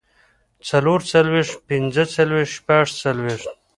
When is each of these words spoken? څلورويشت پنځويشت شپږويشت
څلورويشت 0.67 1.53
پنځويشت 1.67 2.53
شپږويشت 2.55 3.45